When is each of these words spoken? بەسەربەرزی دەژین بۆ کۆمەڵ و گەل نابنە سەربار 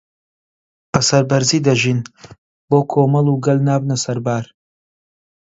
بەسەربەرزی 0.91 1.63
دەژین 1.67 1.99
بۆ 2.69 2.79
کۆمەڵ 2.91 3.25
و 3.29 3.41
گەل 3.45 3.59
نابنە 3.67 3.97
سەربار 4.03 4.45